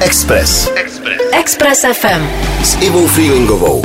[0.00, 0.68] Express.
[0.76, 1.20] Express.
[1.32, 2.22] Express FM.
[2.62, 3.82] S Ivou Freelingovou.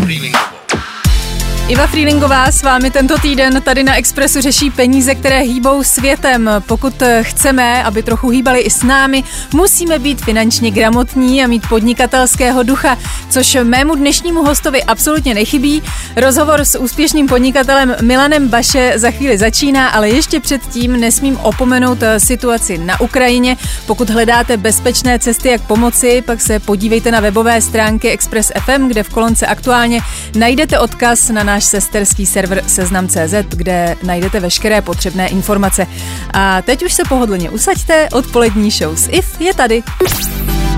[1.67, 6.50] Iva Freelingová s vámi tento týden tady na Expressu řeší peníze, které hýbou světem.
[6.67, 9.23] Pokud chceme, aby trochu hýbali i s námi,
[9.54, 12.98] musíme být finančně gramotní a mít podnikatelského ducha,
[13.30, 15.84] což mému dnešnímu hostovi absolutně nechybí.
[16.16, 22.77] Rozhovor s úspěšným podnikatelem Milanem Baše za chvíli začíná, ale ještě předtím nesmím opomenout situaci
[22.77, 23.57] na Ukrajině.
[23.86, 29.04] Pokud hledáte bezpečné cesty, jak pomoci, pak se podívejte na webové stránky Express FM, kde
[29.04, 30.02] v kolonce aktuálně
[30.36, 35.88] najdete odkaz na náš sesterský server Seznam.cz, kde najdete veškeré potřebné informace.
[36.34, 39.84] A teď už se pohodlně usaďte, odpolední show s IF je tady.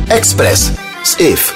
[0.09, 0.71] Express
[1.03, 1.53] s IF.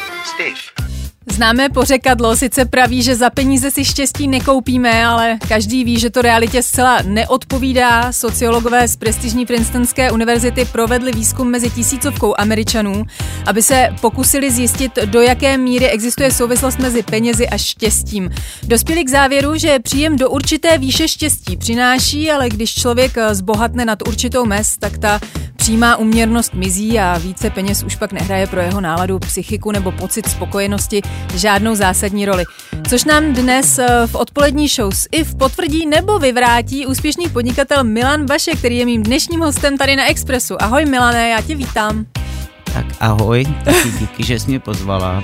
[1.32, 6.22] Známe pořekadlo, sice praví, že za peníze si štěstí nekoupíme, ale každý ví, že to
[6.22, 8.12] realitě zcela neodpovídá.
[8.12, 13.04] Sociologové z prestižní Princetonské univerzity provedli výzkum mezi tisícovkou Američanů,
[13.48, 18.30] aby se pokusili zjistit, do jaké míry existuje souvislost mezi penězi a štěstím.
[18.64, 24.08] Dospěli k závěru, že příjem do určité výše štěstí přináší, ale když člověk zbohatne nad
[24.08, 25.20] určitou mez, tak ta
[25.55, 30.30] přímá uměrnost mizí a více peněz už pak nehraje pro jeho náladu, psychiku nebo pocit
[30.30, 31.02] spokojenosti
[31.35, 32.43] žádnou zásadní roli.
[32.89, 38.25] Což nám dnes eh, v odpolední show s IF potvrdí nebo vyvrátí úspěšný podnikatel Milan
[38.25, 40.63] Baše, který je mým dnešním hostem tady na Expressu.
[40.63, 42.05] Ahoj Milane, já tě vítám.
[42.73, 45.23] Tak ahoj, taky díky, že jsi mě pozvala.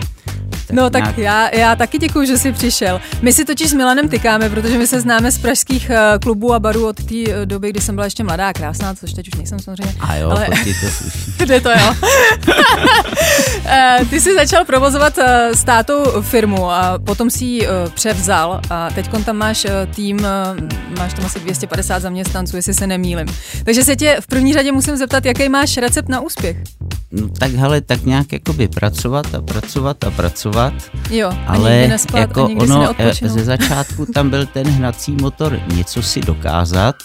[0.68, 3.02] Tak no tak já, já taky děkuji, že jsi přišel.
[3.22, 6.60] My si totiž s Milanem tykáme, protože my se známe z pražských uh, klubů a
[6.60, 9.34] barů od té uh, doby, kdy jsem byla ještě mladá a krásná, což teď už
[9.36, 9.94] nejsem samozřejmě.
[10.00, 10.48] A jo, ale...
[11.38, 11.96] to Jde to jo.
[13.58, 15.18] uh, ty jsi začal provozovat
[15.54, 20.28] s tátou firmu a potom si ji převzal a teď tam máš tým,
[20.98, 23.28] máš tam asi 250 zaměstnanců, jestli se nemýlim.
[23.64, 26.58] Takže se tě v první řadě musím zeptat, jaký máš recept na úspěch?
[27.22, 30.74] No tak hele, tak nějak jakoby pracovat a pracovat a pracovat.
[31.10, 36.22] Jo, ale nespat, jako ono eh, ze začátku tam byl ten hnací motor něco si
[36.22, 36.96] dokázat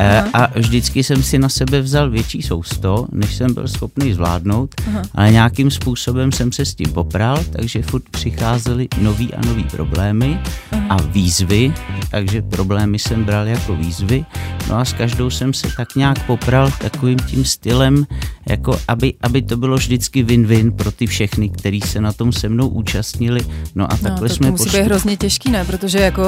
[0.00, 0.28] Aha.
[0.34, 5.02] a vždycky jsem si na sebe vzal větší sousto, než jsem byl schopný zvládnout, Aha.
[5.14, 10.40] ale nějakým způsobem jsem se s tím popral, takže furt přicházely nový a nový problémy
[10.72, 10.86] Aha.
[10.88, 11.74] a výzvy,
[12.10, 14.24] takže problémy jsem bral jako výzvy,
[14.68, 18.06] no a s každou jsem se tak nějak popral takovým tím stylem,
[18.48, 22.48] jako aby, aby to bylo vždycky win-win pro ty všechny, kteří se na tom se
[22.48, 23.40] mnou účastnili.
[23.74, 24.80] No a no, takhle to, jsme to musí postup...
[24.80, 25.64] být hrozně těžký, ne?
[25.64, 26.22] Protože jako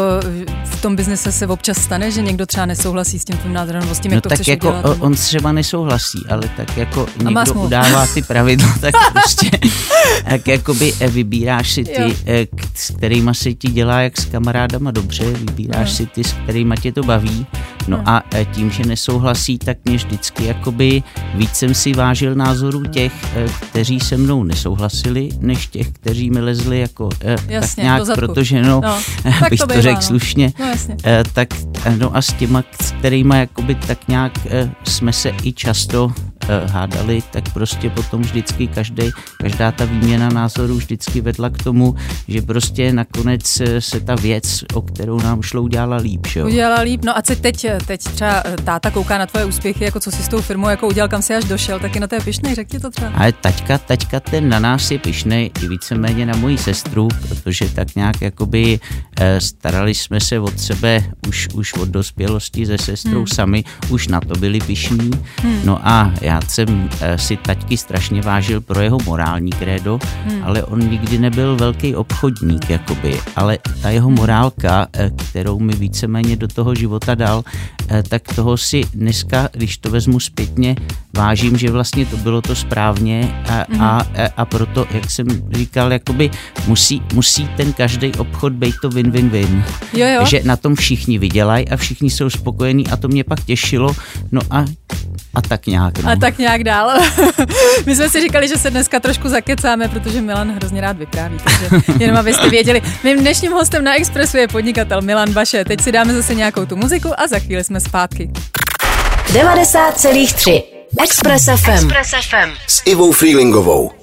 [0.65, 4.01] v tom biznise se občas stane, že někdo třeba nesouhlasí s tím tvým názorem, s
[4.01, 7.23] tím, no jak to tak chceš jako udělat, on třeba nesouhlasí, ale tak jako a
[7.23, 9.51] někdo udává ty pravidla, tak prostě
[10.27, 12.11] jak jakoby eh, vybíráš si ty, jo.
[12.27, 15.97] Eh, s kterýma se ti dělá jak s kamarádama dobře, vybíráš no.
[15.97, 17.47] si ty, s kterýma tě to baví,
[17.89, 18.03] no, no.
[18.07, 21.03] a eh, tím, že nesouhlasí, tak mě vždycky jakoby
[21.35, 23.13] víc jsem si vážil názorů těch,
[23.71, 27.09] kteří se mnou nesouhlasili, než těch, kteří mi lezli jako
[27.49, 28.99] jasně, tak nějak, protože no, no
[29.47, 30.03] abych to, to řekl no.
[30.03, 30.73] slušně, no,
[31.33, 31.49] tak
[31.99, 34.33] no a s těma, s kterýma jakoby tak nějak
[34.85, 36.32] jsme se i často Eh,
[36.67, 41.95] hádali, tak prostě potom vždycky každý, každá ta výměna názorů vždycky vedla k tomu,
[42.29, 46.27] že prostě nakonec se ta věc, o kterou nám šlo, udělala líp.
[46.27, 46.45] Že?
[46.45, 50.11] Udělala líp, no a teď, teď třeba eh, táta kouká na tvoje úspěchy, jako co
[50.11, 52.55] si s tou firmou jako udělal, kam si až došel, tak je na té pišnej,
[52.55, 53.11] řekni to třeba.
[53.15, 57.95] Ale taťka, taťka ten na nás je pišnej i víceméně na moji sestru, protože tak
[57.95, 58.81] nějak jakoby
[59.21, 63.27] eh, starali jsme se od sebe už, už od dospělosti se sestrou hmm.
[63.27, 65.11] sami, už na to byli pišní.
[65.43, 65.61] Hmm.
[65.65, 70.45] No a já já jsem eh, si taťky strašně vážil pro jeho morální krédo, hmm.
[70.45, 76.37] ale on nikdy nebyl velký obchodník, jakoby, ale ta jeho morálka, eh, kterou mi víceméně
[76.37, 77.45] do toho života dal,
[77.89, 80.77] eh, tak toho si dneska, když to vezmu zpětně,
[81.17, 83.81] vážím, že vlastně to bylo to správně a, hmm.
[83.81, 84.07] a,
[84.37, 86.31] a proto, jak jsem říkal, jakoby
[86.67, 89.65] musí, musí ten každý obchod být to win-win-win.
[89.93, 90.27] Jo, jo.
[90.27, 93.97] Že na tom všichni vydělají a všichni jsou spokojení a to mě pak těšilo.
[94.33, 94.65] No a
[95.35, 96.03] a tak nějak.
[96.03, 96.11] No.
[96.11, 96.91] A tak nějak dál.
[97.87, 101.83] My jsme si říkali, že se dneska trošku zakecáme, protože Milan hrozně rád vypráví, takže
[102.01, 102.83] jenom abyste věděli.
[103.05, 105.65] Mým dnešním hostem na Expressu je podnikatel Milan Baše.
[105.65, 108.31] Teď si dáme zase nějakou tu muziku a za chvíli jsme zpátky.
[109.27, 110.63] 90,3
[111.03, 111.71] Express FM.
[111.71, 112.51] Express FM.
[112.67, 114.02] S Ivou Freelingovou.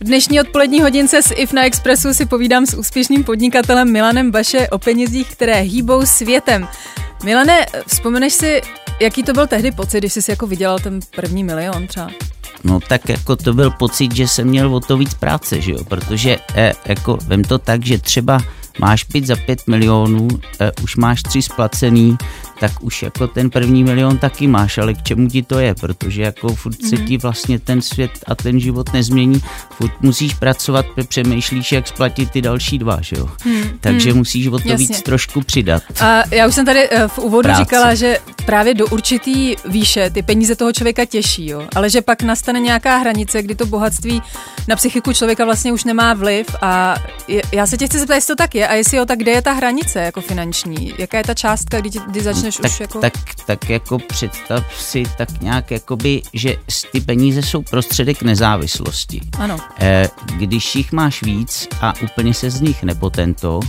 [0.00, 4.68] V dnešní odpolední hodince s IF na Expressu si povídám s úspěšným podnikatelem Milanem Baše
[4.68, 6.68] o penězích, které hýbou světem.
[7.24, 8.60] Milane, vzpomeneš si,
[9.00, 12.10] jaký to byl tehdy pocit, když jsi jako vydělal ten první milion třeba?
[12.64, 15.84] No tak jako to byl pocit, že jsem měl o to víc práce, že jo,
[15.84, 18.40] protože eh, jako vem to tak, že třeba
[18.80, 20.28] máš pít za 5 milionů,
[20.60, 22.16] eh, už máš tři splacený,
[22.60, 26.22] tak už jako ten první milion taky máš, ale k čemu ti to je, protože
[26.22, 27.06] jako furt se mhm.
[27.06, 32.42] ti vlastně ten svět a ten život nezmění, furt musíš pracovat, přemýšlíš, jak splatit ty
[32.42, 33.28] další dva, že jo.
[33.44, 33.62] Hmm.
[33.80, 34.18] Takže hmm.
[34.18, 34.76] musíš o to Jasně.
[34.76, 35.82] víc trošku přidat.
[36.00, 37.62] A já už jsem tady eh, v úvodu Práci.
[37.62, 41.68] říkala, že právě do určitý výše ty peníze toho člověka těší, jo.
[41.74, 44.22] Ale že pak nastane nějaká hranice, kdy to bohatství
[44.68, 46.96] na psychiku člověka vlastně už nemá vliv a
[47.52, 49.42] já se tě chci zeptat, jestli to tak je a jestli jo, tak kde je
[49.42, 50.94] ta hranice jako finanční?
[50.98, 53.00] Jaká je ta částka, kdy, kdy začneš tak, už jako...
[53.00, 53.12] Tak,
[53.46, 56.56] tak jako představ si tak nějak jakoby, že
[56.92, 59.20] ty peníze jsou prostředek nezávislosti.
[59.38, 59.58] Ano.
[59.80, 63.60] Eh, když jich máš víc a úplně se z nich nepotento,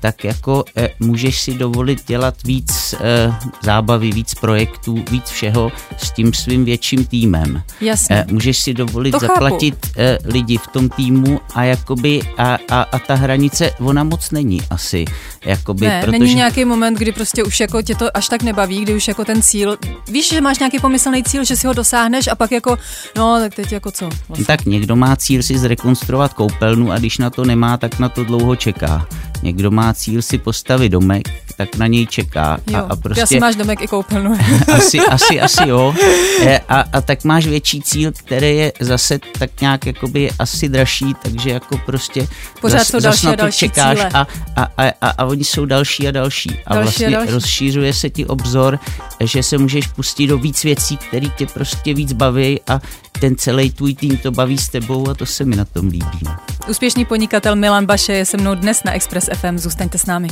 [0.00, 6.10] tak jako e, můžeš si dovolit dělat víc e, zábavy, víc projektů, víc všeho s
[6.10, 7.62] tím svým větším týmem.
[7.80, 8.16] Jasně.
[8.16, 12.82] E, můžeš si dovolit to zaplatit e, lidi v tom týmu a jakoby a, a,
[12.82, 15.04] a ta hranice, ona moc není asi.
[15.44, 16.18] Jakoby, ne, protože...
[16.18, 19.24] není nějaký moment, kdy prostě už jako tě to až tak nebaví, kdy už jako
[19.24, 19.76] ten cíl,
[20.08, 22.76] víš, že máš nějaký pomyslný cíl, že si ho dosáhneš a pak jako,
[23.16, 24.08] no tak teď jako co?
[24.28, 24.46] Vlastně.
[24.46, 28.24] Tak někdo má cíl si zrekonstruovat koupelnu a když na to nemá, tak na to
[28.24, 29.06] dlouho čeká.
[29.42, 32.58] Někdo má cíl si postavit domek, tak na něj čeká.
[32.66, 34.38] Jo, a, a prostě, asi máš domek i koupelnu.
[34.72, 35.94] asi, asi, asi jo.
[36.42, 41.14] E, a, a tak máš větší cíl, který je zase tak nějak jakoby asi dražší,
[41.22, 42.28] takže jako prostě
[42.60, 44.10] Pořád zas, jsou další zas a další čekáš cíle.
[44.14, 44.26] A,
[44.56, 46.50] a, a, a, a oni jsou další a další.
[46.66, 47.32] A další vlastně a další.
[47.32, 48.78] rozšířuje se ti obzor,
[49.20, 52.80] že se můžeš pustit do víc věcí, které tě prostě víc baví a
[53.20, 56.20] ten celý tvůj tým to baví s tebou a to se mi na tom líbí.
[56.68, 59.58] Úspěšný podnikatel Milan Baše je se mnou dnes na Express FM.
[59.58, 60.28] Zůstaňte s námi.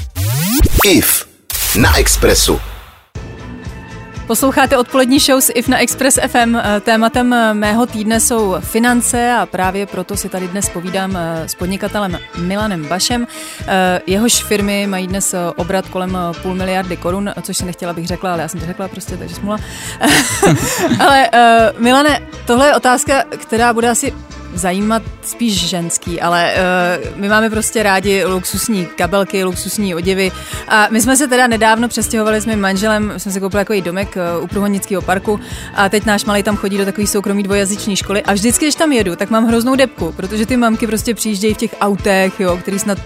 [0.85, 1.29] IF
[1.81, 2.61] na Expressu.
[4.27, 6.57] Posloucháte odpolední show s IF na Express FM.
[6.81, 12.87] Tématem mého týdne jsou finance a právě proto si tady dnes povídám s podnikatelem Milanem
[12.87, 13.27] Bašem.
[14.07, 18.43] Jehož firmy mají dnes obrat kolem půl miliardy korun, což si nechtěla bych řekla, ale
[18.43, 19.59] já jsem to řekla prostě, takže smula.
[21.01, 21.31] ale
[21.79, 24.13] Milane, tohle je otázka, která bude asi
[24.59, 30.33] zajímat spíš ženský, ale uh, my máme prostě rádi luxusní kabelky, luxusní oděvy.
[30.69, 34.17] A my jsme se teda nedávno přestěhovali s mým manželem, jsme si koupili takový domek
[34.17, 35.41] uh, u Průhonického parku.
[35.75, 38.23] A teď náš malý tam chodí do takové soukromí dvojazyční školy.
[38.23, 41.59] A vždycky, když tam jedu, tak mám hroznou depku, protože ty mamky prostě přijíždějí v
[41.59, 42.99] těch autech, jo, který snad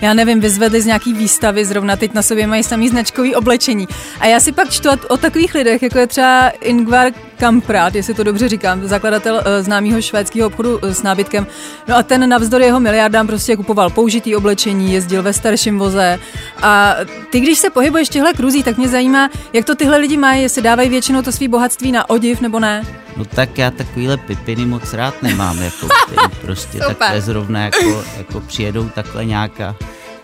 [0.00, 3.88] já nevím, vyzvedli z nějaký výstavy, zrovna teď na sobě mají samý značkový oblečení.
[4.20, 8.22] A já si pak čtu o takových lidech, jako je třeba Ingvar Kamprad, jestli to
[8.22, 11.46] dobře říkám, zakladatel uh, známého švédského obchodu uh, s nábytkem.
[11.88, 16.18] No a ten navzdory jeho miliardám prostě kupoval použitý oblečení, jezdil ve starším voze.
[16.62, 16.94] A
[17.30, 20.62] ty, když se pohybuješ těchto kruzí, tak mě zajímá, jak to tyhle lidi mají, jestli
[20.62, 22.82] dávají většinou to svý bohatství na odiv nebo ne.
[23.16, 25.88] No tak já takovýhle pipiny moc rád nemám, jako
[26.40, 29.76] prostě takhle zrovna jako, jako přijedou takhle nějaká,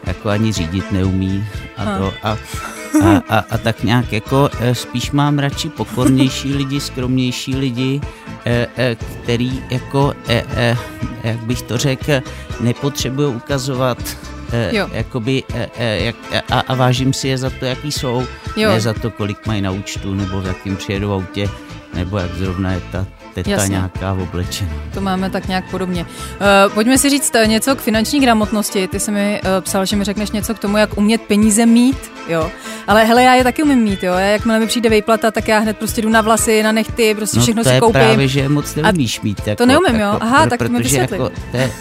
[0.04, 1.46] jako ani řídit neumí
[1.76, 2.38] a to a
[3.04, 8.00] a, a, a tak nějak jako e, spíš mám radši pokornější lidi, skromnější lidi,
[8.46, 10.14] e, e, který jako,
[11.24, 12.12] jak bych to řekl,
[12.60, 14.16] nepotřebují ukazovat
[14.72, 14.88] jo.
[14.92, 15.42] jakoby,
[15.78, 16.16] jak,
[16.50, 18.26] a, a vážím si je za to, jaký jsou,
[18.56, 18.70] jo.
[18.70, 21.48] ne za to, kolik mají na účtu, nebo v jakým přijedou autě,
[21.94, 23.68] nebo jak zrovna je ta teta Jasně.
[23.68, 24.72] nějaká oblečená.
[24.94, 26.06] To máme tak nějak podobně.
[26.06, 28.88] Uh, pojďme si říct něco k finanční gramotnosti.
[28.88, 32.12] Ty jsi mi uh, psal, že mi řekneš něco k tomu, jak umět peníze mít,
[32.28, 32.50] jo.
[32.86, 34.12] Ale hele, já je taky umím mít, jo.
[34.12, 37.36] Já, jakmile mi přijde vejplata, tak já hned prostě jdu na vlasy, na nechty, prostě
[37.36, 37.92] no, všechno to si je koupím.
[37.92, 39.46] právě, že moc neumíš mít.
[39.46, 40.18] Jako, to neumím, jako, jo.
[40.20, 41.18] Aha, tak mi vysvětli.
[41.18, 41.70] Jako, to je...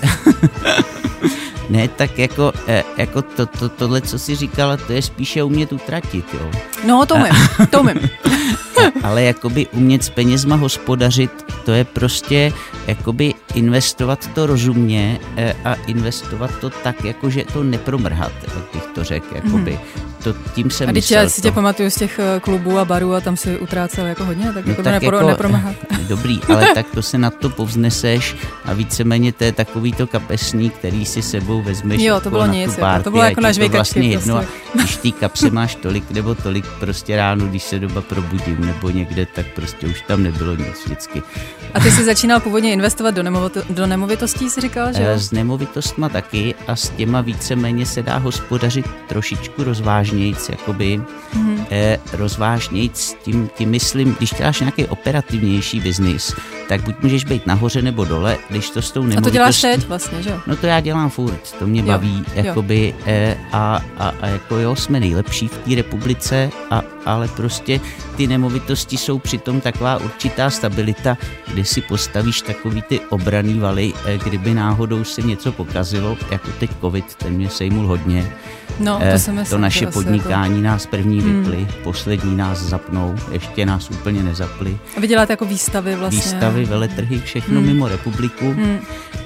[1.69, 2.53] Ne, tak jako,
[2.97, 6.51] jako to, to, tohle, co jsi říkala, to je spíše umět utratit, jo.
[6.87, 7.33] No, to umím,
[7.69, 8.09] to umím.
[9.03, 11.31] ale jakoby umět s penězma hospodařit,
[11.65, 12.53] to je prostě
[12.87, 18.83] jakoby investovat to rozumně eh, a investovat to tak, jako že to nepromrhat, jak bych
[18.95, 19.71] to řekl, jakoby.
[19.71, 22.85] Mm-hmm to tím jsem A když já si tě pamatuju z těch eh, klubů a
[22.85, 25.75] barů a tam si utrácel jako hodně, tak no jako tak to nepro, jako, nepromrhat.
[26.07, 28.35] Dobrý, ale tak to se na to povzneseš
[28.65, 32.47] a víceméně to je takový to kapesní, který si sebou vezmeš jo, to jako bylo
[32.47, 34.59] na nic, tu party, to bylo jako na to vlastně jedno, prostě.
[34.73, 39.25] když ty kapse máš tolik nebo tolik prostě ráno, když se doba probudím nebo někde,
[39.25, 41.23] tak prostě už tam nebylo nic vždycky.
[41.73, 45.09] A ty jsi začínal původně investovat do, nemovito, do nemovitostí, jsi říkal, že jo?
[45.19, 49.63] S nemovitostma taky a s těma víceméně se dá hospodařit trošičku
[50.09, 51.01] rozvážnějc, jakoby
[51.33, 51.65] mm-hmm.
[51.71, 56.35] eh, rozvážnějc, tím, tím myslím, když děláš nějaký operativnější biznis,
[56.67, 59.27] tak buď můžeš být nahoře nebo dole, když to s tou nemovitostí...
[59.27, 60.39] A to děláš teď vlastně, že jo?
[60.47, 64.57] No to já dělám furt, to mě jo, baví, jakoby, eh, a, a, a jako
[64.57, 67.79] jo, jsme nejlepší v té republice, a, ale prostě
[68.17, 74.17] ty nemovitosti jsou přitom taková určitá stabilita, kde si postavíš takový ty obraný valy, eh,
[74.17, 78.31] kdyby náhodou se něco pokazilo, jako teď covid, ten mě sejmul hodně,
[78.79, 80.63] No, to, eh, si myslím, to naše podnikání jako...
[80.63, 81.43] nás první hmm.
[81.43, 84.77] vyply, poslední nás zapnou, ještě nás úplně nezapli.
[84.97, 86.21] A vy děláte jako výstavy vlastně.
[86.21, 87.67] Výstavy, veletrhy, všechno hmm.
[87.67, 88.53] mimo republiku.
[88.53, 88.79] Hmm.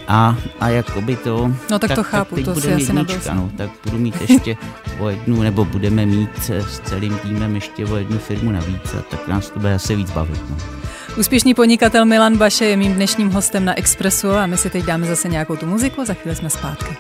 [0.08, 1.52] A, a jakoby to...
[1.70, 4.58] No tak, tak to chápu, tak to si asi nebyl no, tak budu mít ještě
[5.00, 9.28] o jednu, nebo budeme mít s celým týmem ještě o jednu firmu navíc a tak
[9.28, 10.50] nás to bude asi víc bavit.
[10.50, 10.58] No.
[11.18, 15.08] Úspěšný podnikatel Milan Baše je mým dnešním hostem na Expressu a my si teď dáme
[15.08, 16.98] zase nějakou tu muziku a za chvíli jsme zpátky.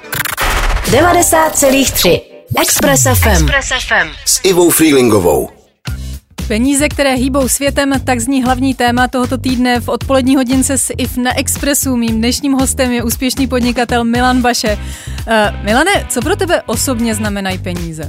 [0.91, 3.29] 90,3 Express FM.
[3.29, 4.07] Express FM.
[4.25, 5.49] S Ivou Freelingovou.
[6.47, 11.17] Peníze, které hýbou světem, tak zní hlavní téma tohoto týdne v odpolední hodince s IF
[11.17, 11.95] na Expressu.
[11.95, 14.77] Mým dnešním hostem je úspěšný podnikatel Milan Baše.
[14.77, 18.03] Uh, Milane, co pro tebe osobně znamenají peníze?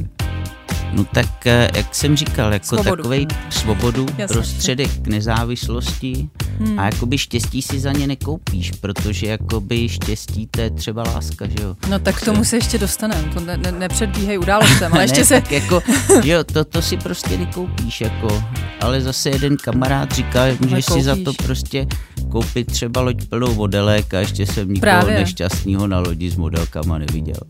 [0.94, 2.96] No tak, eh, jak jsem říkal, jako svobodu.
[2.96, 4.34] takovej svobodu, Jasně.
[4.34, 6.78] prostředek k nezávislosti hmm.
[6.78, 11.56] a jakoby štěstí si za ně nekoupíš, protože jakoby štěstí to je třeba láska, že
[11.62, 11.76] jo.
[11.90, 15.24] No tak k tomu se ještě dostaneme, to ne, ne, nepředbíhej událostem, ale ještě ne,
[15.24, 15.40] se...
[15.40, 15.82] Tak jako,
[16.24, 18.44] jo, to, to si prostě nekoupíš, jako,
[18.80, 21.86] ale zase jeden kamarád říká, můžeš si za to prostě
[22.30, 25.14] koupit třeba loď plnou modelek a ještě jsem nikoho Právě.
[25.18, 27.40] nešťastného na lodi s modelkama neviděl.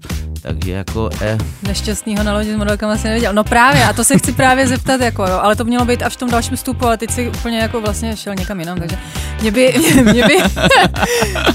[0.42, 1.10] Takže jako...
[1.20, 1.38] Eh.
[1.62, 3.32] Nešťastného na lodi s modelkama si neviděl.
[3.34, 6.12] No právě, a to se chci právě zeptat, jako, jo, ale to mělo být až
[6.12, 8.98] v tom dalším vstupu, ale teď si úplně jako vlastně šel někam jinam, takže
[9.40, 10.36] mě by, mě, mě by,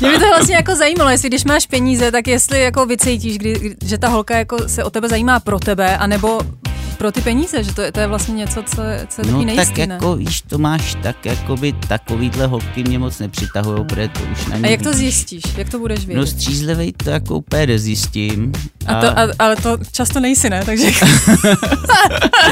[0.01, 3.75] mě by to vlastně jako zajímalo, jestli když máš peníze, tak jestli jako vycítíš, kdy,
[3.85, 6.39] že ta holka jako se o tebe zajímá pro tebe, anebo
[6.99, 9.43] pro ty peníze, že to je, to je vlastně něco, co je, co je no,
[9.43, 14.07] nejistý, tak jako, víš, to máš tak, jako by takovýhle holky mě moc nepřitahují, protože
[14.07, 15.43] to už na A jak to zjistíš?
[15.57, 16.19] Jak to budeš vědět?
[16.19, 18.51] No střízlivej to jako úplně nezjistím.
[18.85, 20.65] A, a, to, a, ale to často nejsi, ne?
[20.65, 20.85] Takže...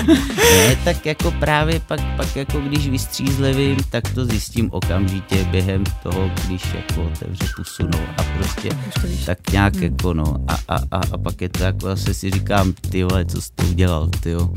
[0.37, 6.31] ne, tak jako právě pak, pak jako když vystřízlivím, tak to zjistím okamžitě během toho,
[6.45, 8.69] když jako otevře pusu, no a prostě
[9.25, 9.83] tak nějak hmm.
[9.83, 13.25] jako no a, a, a, a pak je to jako zase si říkám, ty vole,
[13.25, 14.49] co jsi to udělal, ty jo.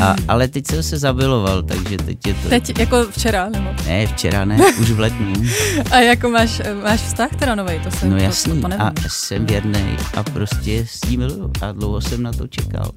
[0.00, 2.48] A, ale teď jsem se zabiloval, takže teď je to...
[2.48, 3.70] Teď jako včera, nebo?
[3.86, 5.32] Ne, včera ne, už v lednu.
[5.90, 8.92] a jako máš, máš vztah teda nový, to se No jasný, to, to, to a
[9.08, 12.90] jsem věrný a prostě s tím miluju a dlouho jsem na to čekal.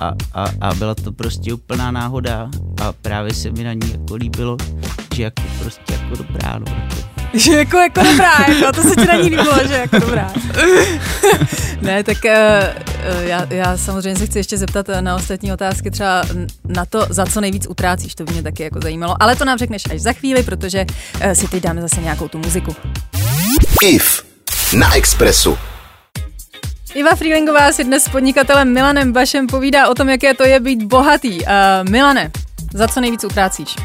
[0.00, 2.50] A, a, a byla to prostě úplná náhoda
[2.82, 4.56] a právě se mi na ní jako líbilo,
[5.14, 6.66] že jako prostě jako dobrá, no.
[6.96, 10.32] Jako že jako, jako dobrá, jako, to se ti na ní líbilo, že jako dobrá.
[11.80, 12.30] ne, tak uh,
[13.20, 16.22] já, já samozřejmě se chci ještě zeptat na ostatní otázky, třeba
[16.68, 19.58] na to, za co nejvíc utrácíš, to by mě taky jako zajímalo, ale to nám
[19.58, 20.86] řekneš až za chvíli, protože
[21.24, 22.76] uh, si teď dáme zase nějakou tu muziku.
[23.82, 24.24] IF
[24.72, 25.58] na Expressu.
[26.94, 30.82] Iva Freelingová si dnes s podnikatelem Milanem Bašem povídá o tom, jaké to je být
[30.82, 31.40] bohatý.
[31.40, 32.30] Uh, Milane,
[32.74, 33.76] za co nejvíc utrácíš?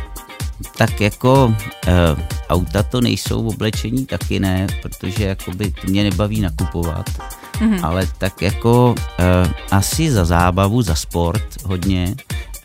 [0.77, 6.41] Tak jako uh, auta to nejsou v oblečení, taky ne, protože jakoby to mě nebaví
[6.41, 7.09] nakupovat.
[7.09, 7.79] Mm-hmm.
[7.83, 12.15] Ale tak jako uh, asi za zábavu, za sport hodně.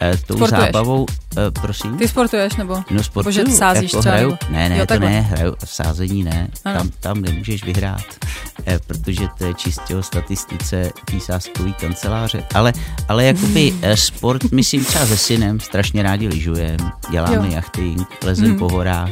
[0.02, 0.64] Uh, tou Sportuješ?
[0.64, 1.06] zábavou, uh,
[1.60, 1.98] prosím.
[1.98, 2.82] Ty sportuješ nebo?
[2.90, 4.52] No sportuju, Bože, sázíš jako třeba, hraju, nebo?
[4.52, 8.04] ne, ne, jo, to ne, hraju, v sázení ne, tam, tam nemůžeš vyhrát,
[8.66, 12.72] eh, protože to je čistě o statistice té sázkové kanceláře, ale,
[13.08, 17.52] ale jakoby eh, sport, myslím třeba se synem, strašně rádi lyžujeme, děláme jo.
[17.52, 18.58] jachting, lezem hmm.
[18.58, 19.10] po horách,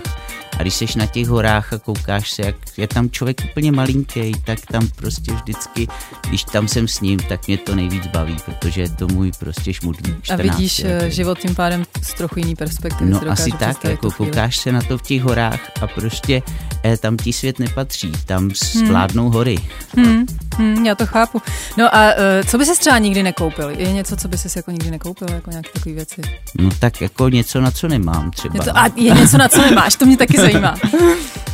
[0.59, 4.33] a když jsi na těch horách a koukáš se, jak je tam člověk úplně malinký,
[4.45, 5.89] tak tam prostě vždycky,
[6.29, 9.73] když tam jsem s ním, tak mě to nejvíc baví, protože je to můj prostě
[9.73, 10.31] šmudlík.
[10.31, 11.07] A vidíš letý.
[11.07, 13.11] Eh, život tím pádem z trochu jiný perspektivy.
[13.11, 16.43] No asi tak, jako koukáš se na to v těch horách a prostě
[16.85, 18.87] eh, tam ti svět nepatří, tam hmm.
[18.87, 19.59] zvládnou hory.
[19.97, 20.27] Hmm.
[20.57, 21.43] Hmm, já to chápu.
[21.79, 23.71] No a uh, co by se třeba nikdy nekoupil?
[23.71, 26.23] Je něco, co by se jako nikdy nekoupil, jako nějaké takové věci?
[26.59, 28.55] No tak jako něco, na co nemám třeba.
[28.55, 30.75] Něco, a je něco, na co nemáš, to mě taky zajímá.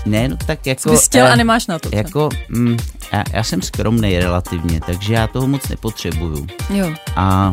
[0.06, 0.90] ne, no tak jako...
[0.90, 1.88] Bys chtěl eh, a nemáš na to?
[1.92, 2.76] Jako, mm,
[3.12, 6.46] já, já jsem skromný relativně, takže já toho moc nepotřebuju.
[6.70, 6.94] Jo.
[7.16, 7.52] A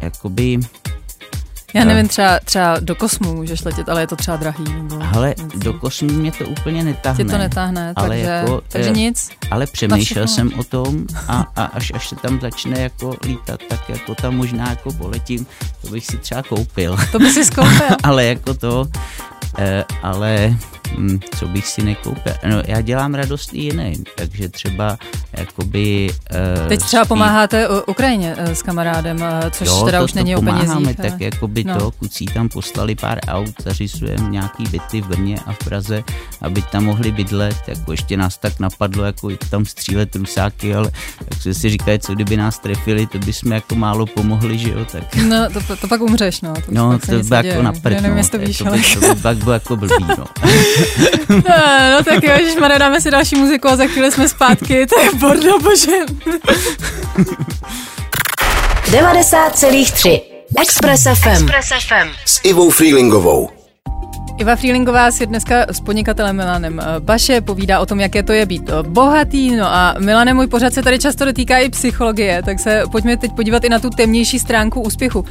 [0.00, 0.58] jakoby
[1.74, 4.64] já nevím, třeba, třeba do kosmu můžeš letět, ale je to třeba drahý.
[4.64, 5.58] Nebo ale něco.
[5.58, 7.24] do kosmu mě to úplně netáhne.
[7.24, 9.30] Tě to netáhne, ale takže, jako, takže nic.
[9.50, 13.88] Ale přemýšlel jsem o tom a, a až, až se tam začne jako lítat, tak
[13.88, 15.46] jako tam možná jako poletím,
[15.82, 16.96] to bych si třeba koupil.
[17.12, 17.86] To by si skoupil.
[18.02, 18.88] ale jako to,
[19.58, 20.56] eh, ale
[20.98, 22.32] hm, co bych si nekoupil.
[22.48, 24.98] No, já dělám radost i jiným, takže třeba
[25.32, 26.10] jakoby...
[26.62, 27.08] Uh, Teď třeba spí...
[27.08, 30.96] pomáháte Ukrajině uh, s kamarádem, uh, což jo, teda to, už není to o penězích.
[30.96, 31.78] tak jakoby no.
[31.78, 36.04] to, kucí tam poslali pár aut, zařizujeme nějaký byty v Brně a v Praze,
[36.42, 40.90] aby tam mohli bydlet, jako ještě nás tak napadlo, jako tam střílet rusáky, ale
[41.28, 44.70] tak se si říkají, co kdyby nás trefili, to by jsme jako málo pomohli, že
[44.70, 45.16] jo, tak...
[45.16, 46.54] No, to, to pak umřeš, no.
[46.54, 49.37] To no, to by jako na prd, no, to, víš, to, by, to by pak
[49.38, 50.24] bylo jako blbý, no.
[51.28, 51.36] no,
[51.96, 55.14] no tak jo, Ježišmarja, dáme si další muziku a za chvíli jsme zpátky, to je
[55.14, 55.92] bordo, bože.
[58.90, 60.20] 90,3
[60.60, 61.28] Express FM.
[61.28, 62.08] Express FM.
[62.24, 63.48] S Ivou Freelingovou.
[64.38, 68.46] Iva Freelingová si dneska s podnikatelem Milanem eh, Baše povídá o tom, jaké to je
[68.46, 69.56] být eh, bohatý.
[69.56, 73.32] No a Milane, můj pořad se tady často dotýká i psychologie, tak se pojďme teď
[73.32, 75.24] podívat i na tu temnější stránku úspěchu.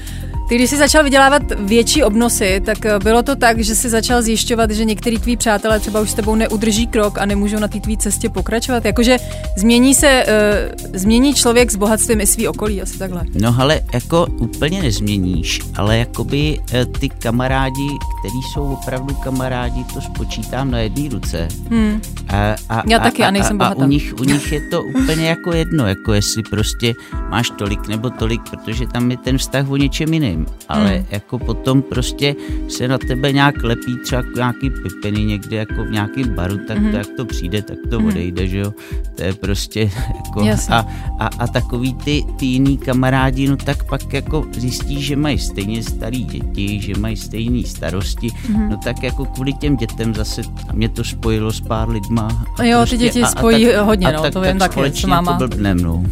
[0.47, 4.21] Ty, když jsi začal vydělávat větší obnosy, tak eh, bylo to tak, že jsi začal
[4.21, 7.79] zjišťovat, že některý tví přátelé třeba už s tebou neudrží krok a nemůžou na té
[7.79, 8.85] tvý cestě pokračovat.
[8.85, 9.17] Jakože
[9.57, 13.23] změní se, uh, změní člověk s bohatstvím i svý okolí, asi takhle.
[13.41, 17.87] No ale jako úplně nezměníš, ale jakoby uh, ty kamarádi,
[18.19, 21.47] který jsou opravdu kamarádi, to spočítám na jedné ruce.
[21.69, 22.01] Hmm.
[22.29, 23.81] A, a, Já a, taky a nejsem bohatá.
[23.81, 26.93] A u nich, u nich je to úplně jako jedno, jako jestli prostě
[27.29, 31.05] máš tolik nebo tolik, protože tam je ten vztah o něčem jiným nevím, ale hmm.
[31.11, 32.35] jako potom prostě
[32.67, 36.91] se na tebe nějak lepí třeba nějaký pipeny někde jako v nějakém baru, tak hmm.
[36.91, 38.07] to jak to přijde, tak to hmm.
[38.07, 38.73] odejde, že jo.
[39.15, 39.79] To je prostě
[40.25, 40.85] jako a,
[41.19, 45.83] a, a takový ty, ty jiný kamarádi, no tak pak jako zjistí, že mají stejně
[45.83, 48.69] starý děti, že mají stejné starosti, hmm.
[48.69, 50.41] no tak jako kvůli těm dětem zase
[50.73, 52.45] mě to spojilo s pár lidma.
[52.59, 54.75] A jo, prostě, ty děti a, spojí a tak, hodně, no, tak, to vím tak
[54.75, 55.33] taky, co máma.
[55.33, 56.03] Blbnem, no.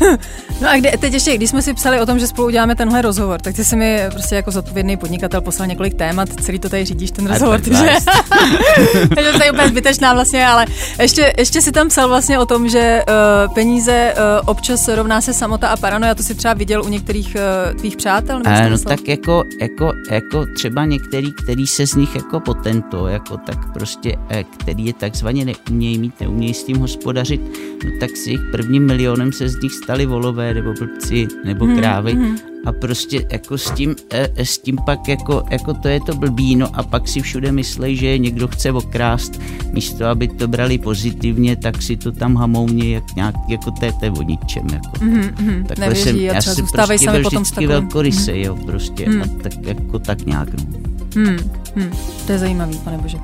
[0.62, 3.02] no a kde, teď ještě, když jsme si psali o tom, že spolu uděláme tenhle
[3.02, 6.68] rozhovor, tak ty ty jsi mi prostě jako zodpovědný podnikatel poslal několik témat, celý to
[6.68, 7.86] tady řídíš ten rozhovor, takže
[9.14, 10.66] takže to je úplně zbytečná vlastně, ale
[11.00, 15.34] ještě, ještě si tam psal vlastně o tom, že uh, peníze uh, občas rovná se
[15.34, 18.38] samota a paranoja, to si třeba viděl u některých uh, tvých přátel?
[18.38, 23.36] Nebo no tak jako, jako, jako třeba některý, který se z nich jako potento, jako
[23.36, 24.16] tak prostě,
[24.60, 27.40] který je takzvaně neumějí mít, neumějí s tím hospodařit,
[27.84, 31.78] no tak si jich prvním milionem se z nich stali volové nebo blbci nebo hmm,
[31.78, 32.12] krávy.
[32.12, 36.00] hmm a prostě jako s tím, e, e, s tím pak jako, jako to je
[36.00, 39.40] to blbý, no a pak si všude myslí, že někdo chce okrást,
[39.72, 43.92] místo aby to brali pozitivně, tak si to tam hamouně jak nějak, jako to je,
[43.92, 45.04] to je o ničem, jako.
[45.04, 48.44] Mm-hmm, Takhle Nevěří, jsem, já jsem prostě byl vždycky velkorysý, mm-hmm.
[48.44, 49.22] jo, prostě, mm.
[49.22, 50.64] a tak jako tak nějak, no.
[51.14, 51.38] Hmm,
[51.76, 51.92] hmm,
[52.26, 53.18] to je zajímavý, pane bože.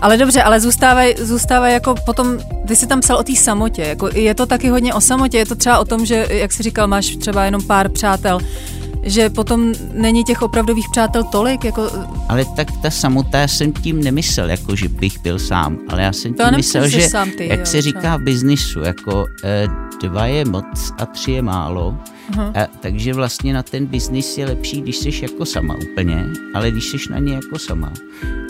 [0.00, 4.08] Ale dobře, ale zůstávaj, zůstávaj jako potom, ty jsi tam psal o té samotě, jako
[4.14, 6.88] je to taky hodně o samotě, je to třeba o tom, že, jak jsi říkal,
[6.88, 8.40] máš třeba jenom pár přátel,
[9.04, 11.64] že potom není těch opravdových přátel tolik.
[11.64, 11.90] Jako...
[12.28, 16.34] Ale tak ta samotá jsem tím nemyslel, jako že bych byl sám, ale já jsem
[16.34, 19.66] tím myslel, že sám ty, jak jo, se říká v biznisu, jako eh,
[20.02, 21.96] dva je moc a tři je málo.
[22.38, 26.84] A, takže vlastně na ten biznis je lepší, když jsi jako sama úplně, ale když
[26.84, 27.92] jsi na ně jako sama.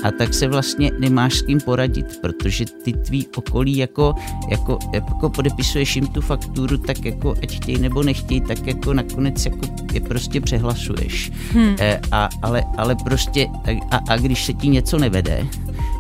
[0.05, 4.15] A tak se vlastně nemáš s kým poradit, protože ty tvý okolí jako,
[4.51, 9.45] jako, jako podepisuješ jim tu fakturu, tak jako ať chtějí nebo nechtějí, tak jako nakonec
[9.45, 11.33] jako je prostě přehlasuješ.
[11.53, 11.77] Hmm.
[11.81, 13.47] E, a, ale, ale prostě,
[13.91, 15.47] a, a když se ti něco nevede,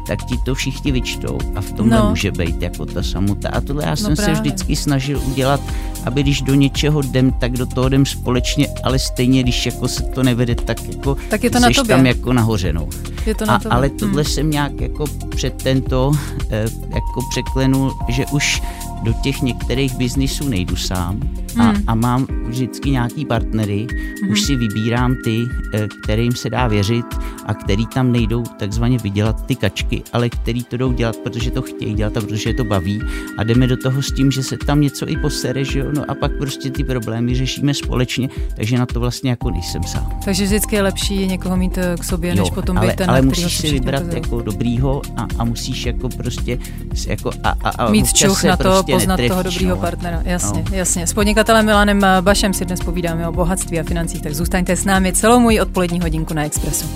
[0.06, 2.08] tak ti to všichni vyčtou a v tom no.
[2.08, 3.48] může být jako ta samota.
[3.48, 4.34] A tohle já no jsem právě.
[4.36, 5.60] se vždycky snažil udělat,
[6.04, 10.02] aby když do něčeho jdem, tak do toho jdem společně, ale stejně, když jako se
[10.02, 11.96] to nevede, tak jako tak je to na tobě.
[11.96, 12.72] tam jako nahoře.
[12.72, 12.88] No.
[13.26, 14.32] Je to na a, ale tohle hmm.
[14.32, 16.12] jsem nějak jako před tento
[16.50, 16.64] eh,
[16.94, 18.62] jako překlenul, že už
[19.02, 21.20] do těch některých biznisů nejdu sám
[21.58, 21.84] a, hmm.
[21.86, 23.86] a mám vždycky nějaký partnery,
[24.22, 24.32] hmm.
[24.32, 27.06] už si vybírám ty, eh, kterým se dá věřit
[27.46, 31.62] a který tam nejdou takzvaně vydělat ty kačky, ale který to jdou dělat, protože to
[31.62, 33.02] chtějí dělat a protože je to baví
[33.38, 35.86] a jdeme do toho s tím, že se tam něco i posere, že jo?
[35.94, 40.20] No a pak prostě ty problémy řešíme společně, takže na to vlastně jako nejsem sám.
[40.24, 43.10] Takže vždycky je lepší někoho mít eh, k sobě, jo, než potom ale, být ten,
[43.10, 46.58] ale musíš si vybrat jako dobrýho a, a musíš jako prostě
[47.06, 49.80] jako a, a, a mít čuch na to, prostě poznat toho dobrýho no.
[49.80, 50.22] partnera.
[50.24, 50.76] Jasně, no.
[50.76, 51.06] jasně.
[51.06, 51.12] S
[51.44, 55.40] podnikatelem Milanem Bašem si dnes povídáme o bohatství a financích, tak zůstaňte s námi celou
[55.40, 56.86] můj odpolední hodinku na Expressu.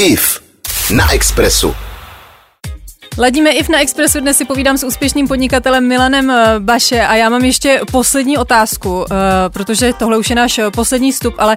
[0.00, 0.40] IF
[0.94, 1.74] na Expressu.
[3.18, 7.44] Ladíme IF na Expressu, dnes si povídám s úspěšným podnikatelem Milanem Baše a já mám
[7.44, 9.14] ještě poslední otázku, eh,
[9.48, 11.56] protože tohle už je náš poslední vstup, ale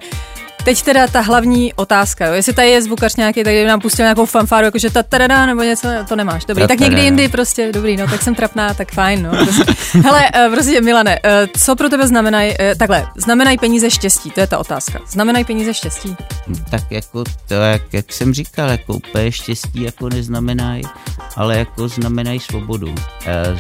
[0.64, 2.34] Teď teda ta hlavní otázka, jo.
[2.34, 5.88] jestli tady je zvukař nějaký, tak nám pustil nějakou fanfáru, jakože ta tada, nebo něco,
[6.10, 6.46] to nemáš.
[6.46, 9.30] Dobrý, tak někdy jindy prostě, dobrý, no, tak jsem trapná, tak fajn, no.
[9.30, 9.64] Prostě.
[10.04, 14.40] Hele, uh, prostě Milane, uh, co pro tebe znamenají, uh, takhle, znamenají peníze štěstí, to
[14.40, 15.00] je ta otázka.
[15.08, 16.16] Znamenají peníze štěstí?
[16.70, 20.84] Tak jako to, jak, jak jsem říkal, jako úplně štěstí jako neznamenají,
[21.36, 22.96] ale jako znamenají svobodu,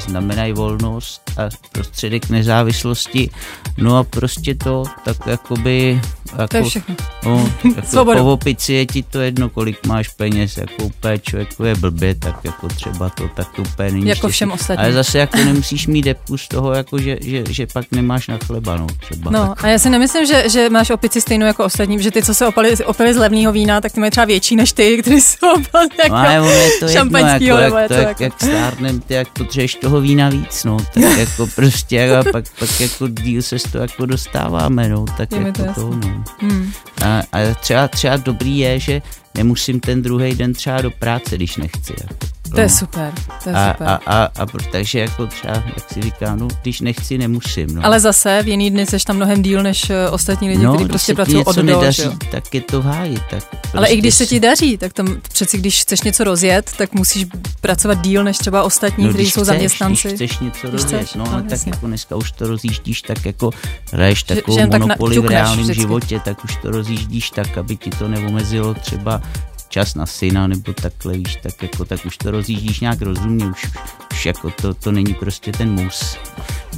[0.08, 3.30] znamenají volnost a prostředek nezávislosti,
[3.78, 6.02] no a prostě to tak jakoby
[6.38, 6.88] jako, to je všechno všechno.
[7.25, 11.75] No, jako po opici je ti to jedno, kolik máš peněz, jako úplně člověku je
[11.75, 14.86] blbě, tak jako třeba to, tak úplně není Jako všem ostatním.
[14.86, 18.38] Ale zase jako nemusíš mít depku z toho, jako že, že, že pak nemáš na
[18.45, 19.32] chleba, no třeba.
[19.32, 19.63] No tak.
[19.63, 22.47] a já si nemyslím, že, že máš opici stejnou jako ostatní, že ty, co se
[22.47, 25.89] opali, opili z levného vína, tak ty mají třeba větší než ty, kteří se opali
[26.04, 27.19] jako no, ale je to jedno,
[27.58, 28.23] jako, jak, to, jak, jako.
[28.23, 32.82] jak stárnem, ty jak potřebuješ toho vína víc, no, tak jako prostě a pak, pak
[32.82, 36.23] jako díl se z toho jako dostáváme, no, tak je jako to, to no.
[36.39, 36.71] Hmm.
[37.02, 39.02] A, a třeba, třeba dobrý je, že
[39.36, 41.94] nemusím ten druhý den třeba do práce, když nechci.
[42.02, 42.38] Jako.
[42.56, 43.88] To je super, to je a, super.
[43.88, 47.76] A, a, a, takže jako třeba, jak si říkám, no, když nechci, nemusím.
[47.76, 47.86] No.
[47.86, 50.90] Ale zase v jiný dny seš tam mnohem díl než eh, ostatní lidi, no, kteří
[50.90, 52.12] prostě pracují od do, nedaří, jo?
[52.32, 53.18] tak je to v háji.
[53.30, 56.72] Tak prostě Ale i když se ti daří, tak tam přeci když chceš něco rozjet,
[56.78, 57.26] tak musíš
[57.62, 60.08] pracovat díl než třeba ostatní, no, kteří jsou zaměstnanci.
[60.08, 63.26] Když chceš něco když rozjet, chceš, no, no tak jako dneska už to rozjíždíš tak
[63.26, 63.52] jako
[63.92, 67.76] hraješ takovou že monopoli tak na, v reálném životě, tak už to rozjíždíš tak, aby
[67.76, 69.22] ti to neomezilo třeba
[69.70, 73.68] čas na syna nebo takhle, víš, tak jako tak už to rozjíždíš nějak rozumně, už,
[74.12, 76.18] už jako to, to není prostě ten mus.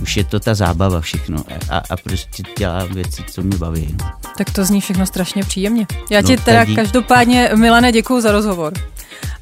[0.02, 3.96] Už je to ta zábava všechno a, a prostě dělám věci, co mě baví.
[4.02, 4.12] No.
[4.38, 5.88] Tak to zní všechno strašně příjemně.
[6.10, 6.76] Já no, ti teda dík.
[6.76, 8.74] každopádně, Milane, děkuji za rozhovor.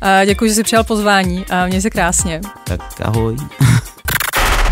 [0.02, 2.42] A děkuji, že jsi přijal pozvání a měj se krásně.
[2.64, 3.36] Tak ahoj.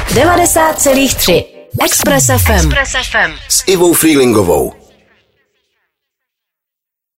[0.08, 1.44] 90,3
[1.86, 2.52] Express FM.
[2.52, 3.32] Express FM.
[3.50, 4.87] S Ivou Freelingovou.